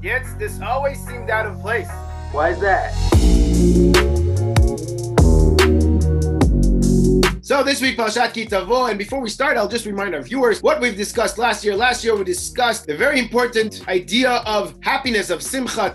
[0.00, 1.88] Yet this always seemed out of place.
[2.30, 4.27] Why is that?
[7.48, 10.62] So this week, Parashat Ki Tavo, and before we start, I'll just remind our viewers
[10.62, 11.74] what we've discussed last year.
[11.74, 15.94] Last year, we discussed the very important idea of happiness, of simcha.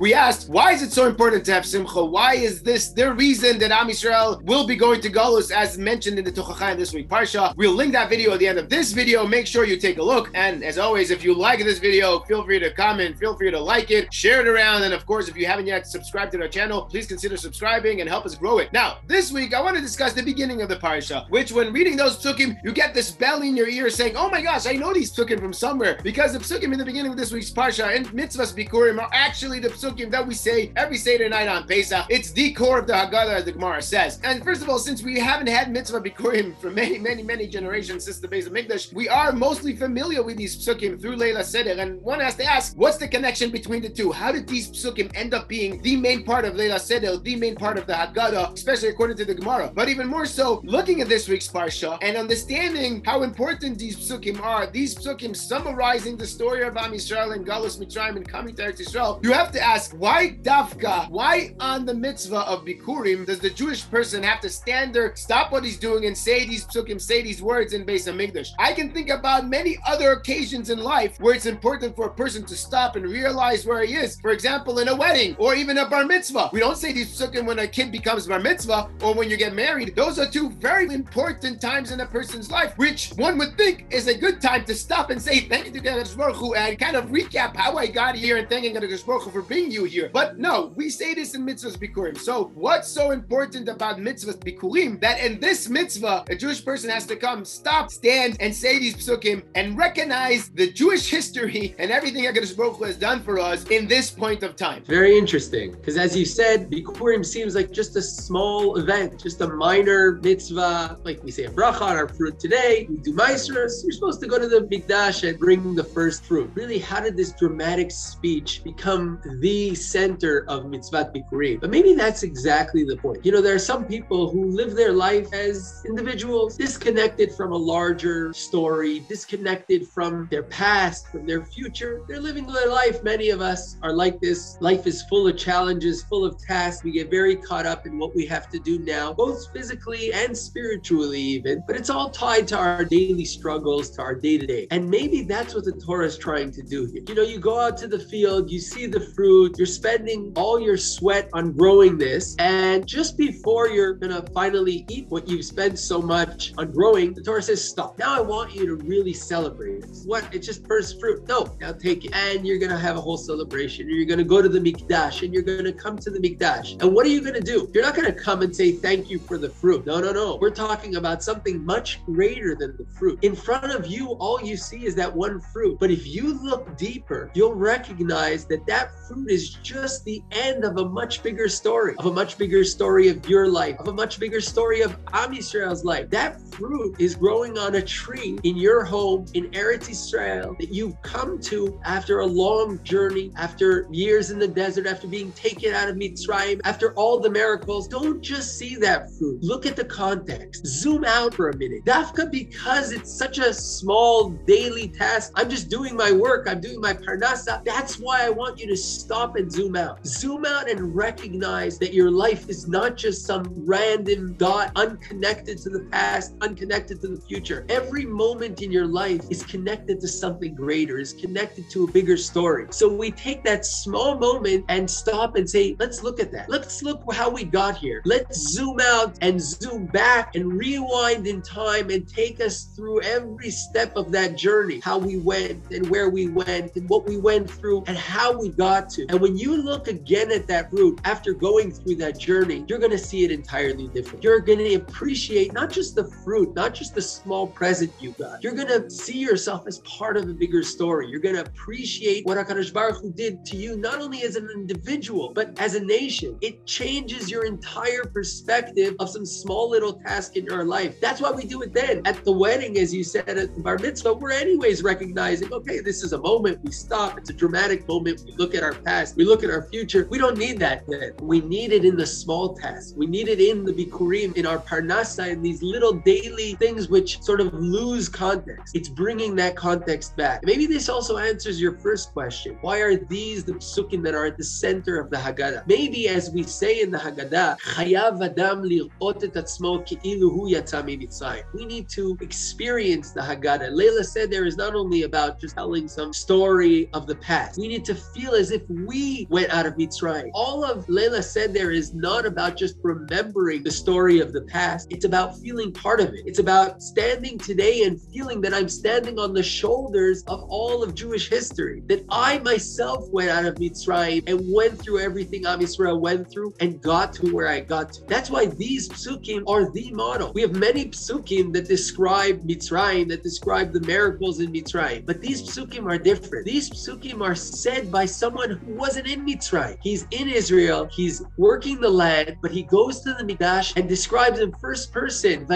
[0.00, 2.04] We asked, why is it so important to have simcha?
[2.04, 6.18] Why is this the reason that Am Yisrael will be going to Galus, as mentioned
[6.18, 7.56] in the Tochacha in this week Parsha?
[7.56, 9.26] We'll link that video at the end of this video.
[9.26, 10.30] Make sure you take a look.
[10.34, 13.58] And as always, if you like this video, feel free to comment, feel free to
[13.58, 16.48] like it, share it around, and of course, if you haven't yet subscribed to our
[16.48, 18.68] channel, please consider subscribing and help us grow it.
[18.74, 21.96] Now, this week I want to discuss the beginning of the parsha, which when reading
[21.96, 24.92] those psukim, you get this bell in your ear saying, "Oh my gosh, I know
[24.92, 28.08] these psukim from somewhere," because the psukim in the beginning of this week's parsha and
[28.08, 32.04] mitzvahs bikurim are actually the psukim that we say every Seder night on Pesach.
[32.08, 34.18] It's the core of the Haggadah, as the Gemara says.
[34.24, 38.06] And first of all, since we haven't had mitzvah bikurim for many, many, many generations
[38.06, 41.80] since the Beis Hamikdash, we are mostly familiar with these psukim through Leila Seder.
[41.80, 44.10] And one has to ask, what's the connection between the two?
[44.10, 47.54] How did these psukim end up being the main part of Leila Seder, the main
[47.54, 49.70] part of the Haggadah, especially according to the Gemara.
[49.74, 54.40] But even more so, looking at this week's Parsha and understanding how important these psukim
[54.40, 58.62] are, these psukim summarizing the story of Am Yisrael and Galus Mitzrayim and coming to
[58.62, 61.10] Eretz Yisrael, you have to ask, why Dafka?
[61.10, 65.52] Why on the mitzvah of Bikurim does the Jewish person have to stand there, stop
[65.52, 68.48] what he's doing, and say these psukim, say these words in Beis Hamikdash?
[68.58, 72.46] I can think about many other occasions in life where it's important for a person
[72.46, 74.18] to stop and realize where he is.
[74.20, 76.48] For example, in a wedding or even a bar mitzvah.
[76.50, 78.53] We don't say these psukim when a kid becomes bar mitzvah
[79.02, 79.96] or when you get married.
[79.96, 84.06] Those are two very important times in a person's life, which one would think is
[84.06, 86.96] a good time to stop and say thank you to Kadosh Baruch Hu and kind
[86.96, 90.10] of recap how I got here and thanking Kadosh Baruch Hu for bringing you here.
[90.12, 92.16] But no, we say this in mitzvahs bikurim.
[92.16, 97.06] So what's so important about mitzvahs bikurim that in this mitzvah a Jewish person has
[97.06, 102.24] to come, stop, stand, and say these psukim and recognize the Jewish history and everything
[102.24, 104.84] Kadosh Baruch Hu has done for us in this point of time.
[104.84, 108.43] Very interesting, because as you said, Bikurim seems like just a small
[108.76, 110.98] event, just a minor mitzvah.
[111.04, 113.82] Like we say a bracha on our fruit today, we do maasros.
[113.82, 116.50] You're supposed to go to the mikdash and bring the first fruit.
[116.54, 121.60] Really, how did this dramatic speech become the center of mitzvah Bikurim?
[121.60, 123.24] But maybe that's exactly the point.
[123.24, 127.56] You know, there are some people who live their life as individuals, disconnected from a
[127.56, 132.02] larger story, disconnected from their past, from their future.
[132.08, 133.02] They're living their life.
[133.02, 134.56] Many of us are like this.
[134.60, 136.84] Life is full of challenges, full of tasks.
[136.84, 140.36] We get very caught up in what we have to do now, both physically and
[140.36, 141.62] spiritually, even.
[141.66, 144.66] But it's all tied to our daily struggles, to our day to day.
[144.70, 147.02] And maybe that's what the Torah is trying to do here.
[147.08, 150.60] You know, you go out to the field, you see the fruit, you're spending all
[150.60, 152.36] your sweat on growing this.
[152.38, 157.14] And just before you're going to finally eat what you've spent so much on growing,
[157.14, 157.98] the Torah says, stop.
[157.98, 159.84] Now I want you to really celebrate.
[159.84, 160.32] It's what?
[160.34, 161.26] It's just first fruit.
[161.28, 162.14] No, now take it.
[162.14, 163.88] And you're going to have a whole celebration.
[163.88, 166.80] You're going to go to the Mikdash and you're going to come to the Mikdash.
[166.82, 167.70] And what are you going to do?
[167.74, 169.86] You're not going to come and say thank you for the fruit.
[169.86, 170.38] No, no, no.
[170.40, 173.18] We're talking about something much greater than the fruit.
[173.22, 175.78] In front of you, all you see is that one fruit.
[175.80, 180.78] But if you look deeper, you'll recognize that that fruit is just the end of
[180.78, 184.18] a much bigger story, of a much bigger story of your life, of a much
[184.18, 186.10] bigger story of Am Yisrael's life.
[186.10, 191.00] That fruit is growing on a tree in your home in Eretz Israel that you've
[191.02, 195.88] come to after a long journey, after years in the desert, after being taken out
[195.88, 197.88] of Mitzrayim, after all the miracles.
[197.88, 199.42] Don't just see that fruit.
[199.42, 200.66] Look at the context.
[200.66, 201.84] Zoom out for a minute.
[201.84, 206.80] Dafka, because it's such a small daily task, I'm just doing my work, I'm doing
[206.80, 207.64] my parnasa.
[207.64, 210.06] That's why I want you to stop and zoom out.
[210.06, 215.70] Zoom out and recognize that your life is not just some random dot unconnected to
[215.70, 217.64] the past, unconnected to the future.
[217.68, 222.16] Every moment in your life is connected to something greater, is connected to a bigger
[222.16, 222.66] story.
[222.70, 226.48] So we take that small moment and stop and say, let's look at that.
[226.48, 227.93] Let's look how we got here.
[228.04, 233.50] Let's zoom out and zoom back and rewind in time and take us through every
[233.50, 237.50] step of that journey, how we went and where we went and what we went
[237.50, 239.06] through and how we got to.
[239.08, 242.90] And when you look again at that route after going through that journey, you're going
[242.90, 244.24] to see it entirely different.
[244.24, 248.42] You're going to appreciate not just the fruit, not just the small present you got.
[248.42, 251.08] You're going to see yourself as part of a bigger story.
[251.08, 254.48] You're going to appreciate what HaKadosh Baruch Hu did to you, not only as an
[254.54, 256.38] individual, but as a nation.
[256.40, 261.00] It changes your entire perspective of some small little task in your life.
[261.00, 262.02] That's why we do it then.
[262.04, 266.02] At the wedding, as you said, at the bar mitzvah, we're anyways recognizing, okay, this
[266.02, 266.60] is a moment.
[266.62, 267.18] We stop.
[267.18, 268.22] It's a dramatic moment.
[268.26, 269.16] We look at our past.
[269.16, 270.06] We look at our future.
[270.10, 271.12] We don't need that then.
[271.20, 272.94] We need it in the small tasks.
[272.96, 276.88] We need it in the bikurim, in our parnasa, in these little daily daily things
[276.88, 278.74] which sort of lose context.
[278.74, 280.44] It's bringing that context back.
[280.44, 282.58] Maybe this also answers your first question.
[282.60, 285.66] Why are these the psukim that are at the center of the Haggadah?
[285.66, 291.42] Maybe as we say in the Haggadah, chayav adam lirot et atzmo ki'ilu hu yatsa
[291.54, 293.72] We need to experience the Haggadah.
[293.72, 297.58] Leila Seder is not only about just telling some story of the past.
[297.58, 300.30] We need to feel as if we went out of Mitzrayim.
[300.34, 304.86] All of Leila Seder is not about just remembering the story of the past.
[304.90, 306.22] It's about feeling part of it.
[306.26, 310.94] It's about standing today and feeling that I'm standing on the shoulders of all of
[310.94, 311.82] Jewish history.
[311.86, 316.54] That I myself went out of Mitzrayim and went through everything Am Yisrael went through
[316.60, 318.04] and got to where I got to.
[318.06, 320.32] That's why these psukim are the model.
[320.34, 325.42] We have many psukim that describe Mitzrayim, that describe the miracles in Mitzrayim, but these
[325.42, 326.46] psukim are different.
[326.46, 329.76] These psukim are said by someone who wasn't in Mitzrayim.
[329.82, 334.40] He's in Israel, he's working the land, but he goes to the Mikdash and describes
[334.40, 335.46] in first person,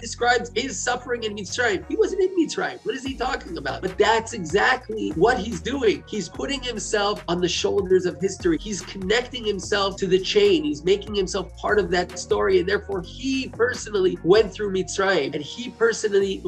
[0.00, 1.84] describes his suffering in Mitzrayim.
[1.88, 2.78] He wasn't in Mitzrayim.
[2.84, 3.82] What is he talking about?
[3.82, 6.04] But that's exactly what he's doing.
[6.06, 8.58] He's putting himself on the shoulders of history.
[8.60, 10.64] He's connecting himself to the chain.
[10.64, 12.60] He's making himself part of that story.
[12.60, 16.40] And therefore, he personally went through Mitzrayim and he personally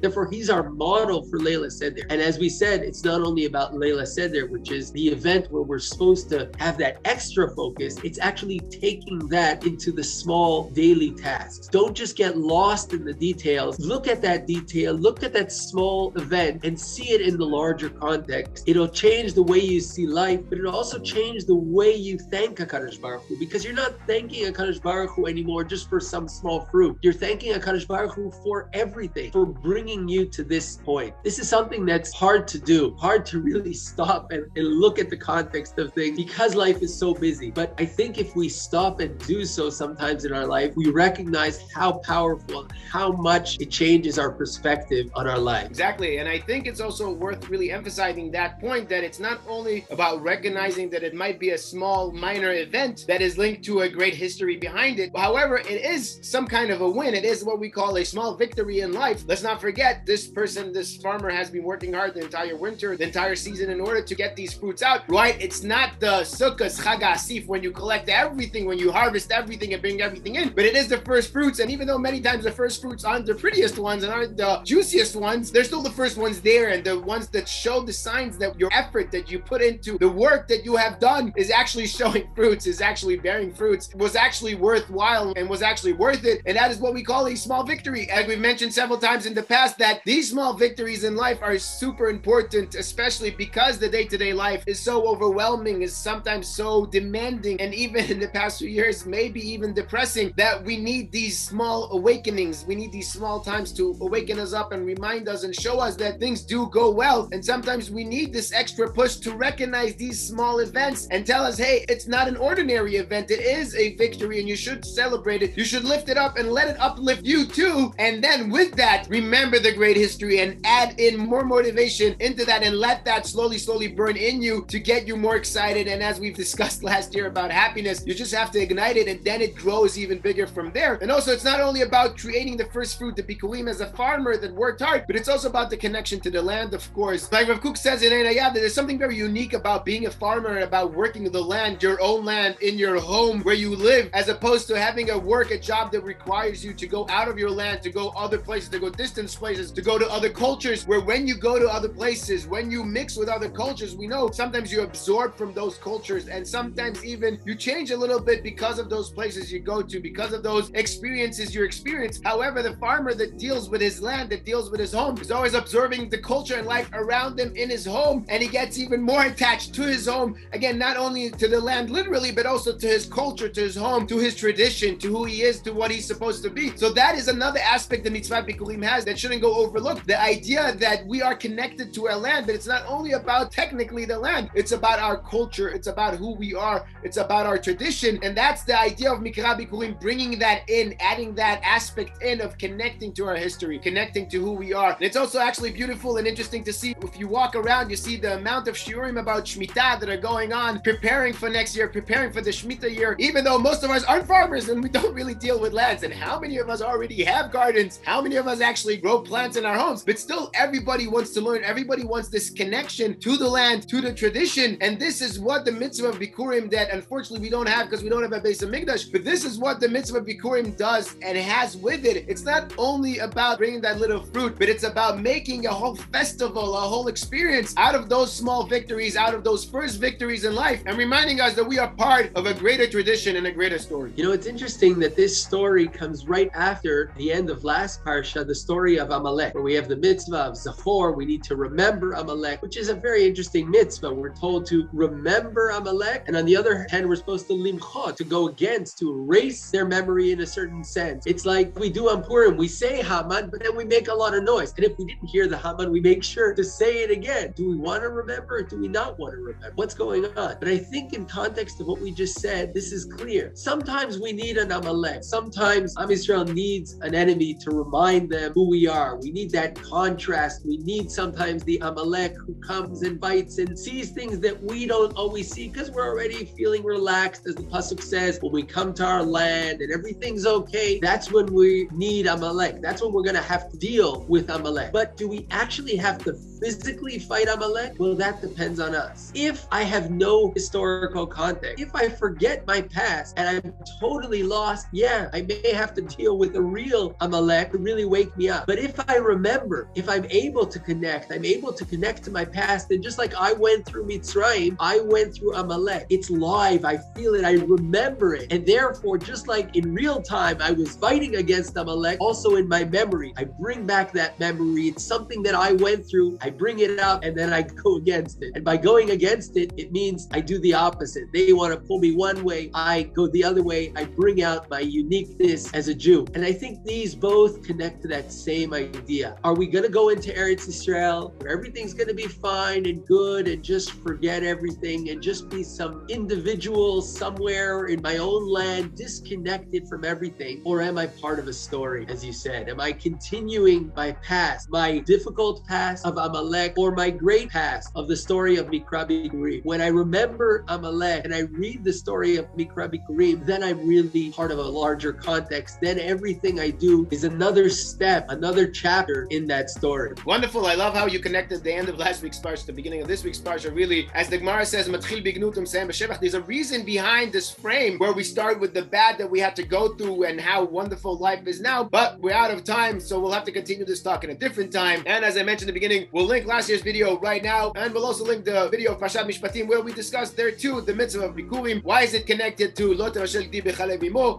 [0.00, 2.02] Therefore, he's our model for Layla Seder.
[2.10, 5.62] And as we said, it's not only about Layla Seder, which is the event where
[5.62, 11.12] we're supposed to have that extra focus, it's actually taking that into the small daily
[11.12, 11.68] tasks.
[11.68, 13.78] Don't just get lost in the details.
[13.78, 17.90] Look at that detail, look at that small event and see it in the larger
[17.90, 18.64] context.
[18.66, 20.06] It'll change the way you see
[20.38, 23.94] life, but it'll also change the way you thank HaKadosh Baruch Hu because you're not
[24.06, 26.98] thanking HaKadosh Baruch Hu anymore just for some small fruit.
[27.02, 31.14] You're thanking HaKadosh Baruch Hu for everything, for bringing you to this point.
[31.24, 35.10] This is something that's hard to do, hard to really stop and, and look at
[35.10, 37.50] the context of things because life is so busy.
[37.50, 41.64] But I think if we stop and do so sometimes in our life, we recognize
[41.74, 45.66] how powerful, how much it changes our perspective on our life.
[45.66, 46.18] Exactly.
[46.18, 50.22] And I think it's also worth really emphasizing that point that it's not only about
[50.28, 54.14] recognizing that it might be a small, minor event that is linked to a great
[54.14, 55.10] history behind it.
[55.16, 57.14] However, it is some kind of a win.
[57.14, 59.24] It is what we call a small victory in life.
[59.26, 63.04] Let's not forget this person, this farmer has been working hard the entire winter, the
[63.04, 65.36] entire season in order to get these fruits out, right?
[65.40, 69.80] It's not the Sukkot Chag HaAsif when you collect everything, when you harvest everything and
[69.80, 71.58] bring everything in, but it is the first fruits.
[71.58, 74.60] And even though many times the first fruits aren't the prettiest ones and aren't the
[74.64, 78.36] juiciest ones, they're still the first ones there and the ones that show the signs
[78.38, 81.86] that your effort that you put into the work that you have done is actually
[81.86, 86.42] showing fruits, is actually bearing fruits, was actually worthwhile and was actually worth it.
[86.46, 88.10] And that is what we call a small victory.
[88.10, 91.58] As we've mentioned several times in the past, that these small victories in life are
[91.58, 96.86] super important, especially because the day to day life is so overwhelming, is sometimes so
[96.86, 101.38] demanding, and even in the past few years, maybe even depressing, that we need these
[101.38, 102.64] small awakenings.
[102.66, 105.96] We need these small times to awaken us up and remind us and show us
[105.96, 107.28] that things do go well.
[107.32, 111.58] And sometimes we need this extra push to recognize these small events and tell us,
[111.58, 113.30] hey, it's not an ordinary event.
[113.30, 115.56] It is a victory and you should celebrate it.
[115.56, 117.92] You should lift it up and let it uplift you too.
[117.98, 122.62] And then with that, remember the great history and add in more motivation into that
[122.62, 125.88] and let that slowly, slowly burn in you to get you more excited.
[125.88, 129.24] And as we've discussed last year about happiness, you just have to ignite it and
[129.24, 130.98] then it grows even bigger from there.
[131.00, 134.36] And also, it's not only about creating the first fruit, the bikulim as a farmer
[134.36, 137.30] that worked hard, but it's also about the connection to the land, of course.
[137.32, 140.50] Like Rav Kook says in Ein Ayah, there's something very unique about being a farmer
[140.50, 144.28] and about working the land, your own land in your home where you live, as
[144.28, 147.50] opposed to having a work, a job that requires you to go out of your
[147.50, 151.00] land, to go other places, to go distance places, to go to other cultures, where
[151.00, 154.72] when you go to other places, when you mix with other cultures, we know sometimes
[154.72, 158.88] you absorb from those cultures and sometimes even you change a little bit because of
[158.88, 162.20] those places you go to, because of those experiences you experience.
[162.24, 165.54] However, the farmer that deals with his land, that deals with his home, is always
[165.54, 169.24] observing the culture and life around him in his home, and he gets even more
[169.24, 170.36] attached to his home.
[170.52, 174.06] Again, not only to the land literally, but also to his culture, to his home,
[174.06, 176.76] to his tradition, to who he is, to what he's supposed to be.
[176.76, 180.06] So that is another aspect the mitzvah bikulim has that shouldn't go overlooked.
[180.06, 184.04] The idea that we are connected to our land, but it's not only about technically
[184.04, 188.18] the land, it's about our culture, it's about who we are, it's about our tradition,
[188.22, 192.58] and that's the idea of Mikra Bikurim, bringing that in, adding that aspect in of
[192.58, 194.92] connecting to our history, connecting to who we are.
[194.92, 198.16] And it's also actually beautiful and interesting to see if you walk around, you see
[198.16, 202.32] the amount of shiurim about Shemitah that are going on, preparing for next year, preparing
[202.32, 205.34] for the Shemitah year, even though most of us aren't farmers and we don't really
[205.34, 206.02] deal with lands.
[206.02, 208.00] And how many of us already have gardens?
[208.04, 210.02] How many of us actually grow plants in our homes?
[210.02, 214.12] But still, everybody wants to learn, everybody wants this connection to the land, to the
[214.12, 214.78] tradition.
[214.80, 218.10] And this is what the mitzvah of Bikurim that unfortunately we don't have because we
[218.10, 219.12] don't have a Beis Hamikdash.
[219.12, 222.24] But this is what the mitzvah of Bikurim does and has with it.
[222.28, 226.76] It's not only about bringing that little fruit, but it's about making a whole festival,
[226.76, 230.82] a whole experience out of those small victories, out of those first victories in life,
[230.86, 234.12] and reminding us that we are part of a greater tradition and a greater story.
[234.16, 238.46] You know, it's interesting that this story comes right after the end of last parsha,
[238.46, 241.14] the story of Amalek, where we have the mitzvah of Zachor.
[241.14, 244.12] We need to remember Amalek, which is a very interesting mitzvah.
[244.12, 248.24] We're told to remember Amalek, and on the other hand, we're supposed to limchot, to
[248.24, 251.24] go against, to erase their memory in a certain sense.
[251.26, 254.34] It's like we do on Purim, we say Haman, but then we make a lot
[254.34, 254.72] of noise.
[254.76, 257.52] And if we didn't hear the Haman, we make sure to say it again.
[257.54, 259.57] Do we want to remember or do we not want to remember?
[259.74, 260.56] What's going on?
[260.58, 263.52] But I think in context of what we just said, this is clear.
[263.54, 265.24] Sometimes we need an Amalek.
[265.24, 269.16] Sometimes Am Israel needs an enemy to remind them who we are.
[269.16, 270.66] We need that contrast.
[270.66, 275.12] We need sometimes the Amalek who comes and bites and sees things that we don't
[275.16, 279.04] always see because we're already feeling relaxed, as the Pasuk says, when we come to
[279.04, 280.98] our land and everything's okay.
[281.00, 282.80] That's when we need Amalek.
[282.80, 284.92] That's when we're going to have to deal with Amalek.
[284.92, 287.94] But do we actually have to physically fight Amalek?
[287.98, 289.32] Well, that depends on us.
[289.40, 294.88] If I have no historical context, if I forget my past and I'm totally lost,
[294.92, 298.66] yeah, I may have to deal with a real Amalek to really wake me up.
[298.66, 302.44] But if I remember, if I'm able to connect, I'm able to connect to my
[302.44, 306.06] past, and just like I went through Mitzrayim, I went through Amalek.
[306.10, 306.84] It's live.
[306.84, 307.44] I feel it.
[307.44, 308.52] I remember it.
[308.52, 312.82] And therefore, just like in real time, I was fighting against Amalek, also in my
[312.82, 314.88] memory, I bring back that memory.
[314.88, 316.38] It's something that I went through.
[316.42, 318.50] I bring it up and then I go against it.
[318.56, 321.24] And by going against it, it means I do the opposite.
[321.32, 323.92] They want to pull me one way, I go the other way.
[323.96, 326.26] I bring out my uniqueness as a Jew.
[326.34, 329.36] And I think these both connect to that same idea.
[329.44, 333.06] Are we going to go into Eretz Israel where everything's going to be fine and
[333.06, 338.94] good and just forget everything and just be some individual somewhere in my own land,
[338.94, 340.62] disconnected from everything?
[340.64, 342.68] Or am I part of a story, as you said?
[342.68, 348.08] Am I continuing my past, my difficult past of Amalek, or my great past of
[348.08, 349.64] the story of Mikra Bikurim?
[349.64, 354.30] When I remember Amalek and I read the story of Mikra Bikurim, then I'm really
[354.30, 355.78] part of a larger context.
[355.80, 360.12] Then everything I do is another step, another chapter in that story.
[360.24, 360.66] Wonderful.
[360.66, 363.08] I love how you connected the end of last week's parsha to the beginning of
[363.08, 363.74] this week's parsha.
[363.74, 368.12] Really, as the Gemara says, "Matchil bignutum b'shevach." There's a reason behind this frame where
[368.12, 371.46] we start with the bad that we had to go through and how wonderful life
[371.46, 371.84] is now.
[371.84, 374.72] But we're out of time, so we'll have to continue this talk in a different
[374.72, 375.02] time.
[375.06, 377.92] And as I mentioned in the beginning, we'll link last year's video right now, and
[377.92, 381.34] we'll also link the video Parshat Mishpatim where we discussed there too the mitzvah of
[381.34, 381.82] Bikurim.
[381.82, 383.16] Why is it connected to Lot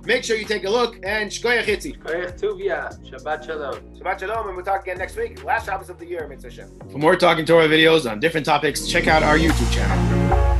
[0.06, 1.98] Make sure you take a look and Shkoyach Hitzi.
[3.04, 3.80] Shabbat Shalom.
[3.98, 5.44] Shabbat Shalom, and we'll talk again next week.
[5.44, 9.08] Last Shabbos of the year, Mitzvah For more Talking Torah videos on different topics, check
[9.08, 10.59] out our YouTube channel.